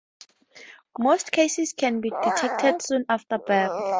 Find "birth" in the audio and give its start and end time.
3.37-3.83